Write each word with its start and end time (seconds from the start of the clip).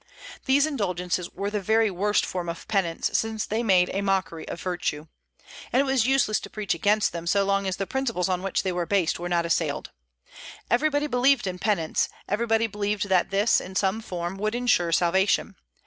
These 0.45 0.65
indulgences 0.65 1.29
were 1.29 1.51
the 1.51 1.59
very 1.61 1.91
worst 1.91 2.25
form 2.25 2.49
of 2.49 2.67
penance, 2.67 3.11
since 3.13 3.45
they 3.45 3.61
made 3.61 3.91
a 3.93 4.01
mockery 4.01 4.47
of 4.47 4.59
virtue. 4.59 5.05
And 5.71 5.79
it 5.79 5.83
was 5.85 6.07
useless 6.07 6.39
to 6.39 6.49
preach 6.49 6.73
against 6.73 7.11
them 7.11 7.27
so 7.27 7.45
long 7.45 7.67
as 7.67 7.75
the 7.77 7.85
principles 7.85 8.27
on 8.27 8.41
which 8.41 8.63
they 8.63 8.71
were 8.71 8.87
based 8.87 9.19
were 9.19 9.29
not 9.29 9.45
assailed. 9.45 9.91
Everybody 10.71 11.05
believed 11.05 11.45
in 11.45 11.59
penance; 11.59 12.09
everybody 12.27 12.65
believed 12.65 13.09
that 13.09 13.29
this, 13.29 13.61
in 13.61 13.75
some 13.75 14.01
form, 14.01 14.37
would 14.37 14.55
insure 14.55 14.91
salvation. 14.91 15.55